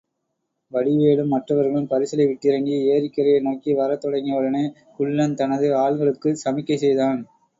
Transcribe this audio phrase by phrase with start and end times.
[0.71, 4.63] வடிவேலும் மற்றவர்களும் பரிசலை விட்டிறங்கி, எரிக்கரையை நோக்கி வரத் தொடங்கியவுடனே,
[4.97, 7.21] குள்ளன் தனது ஆள்களுக்குச் சமிக்கை செய்தான்.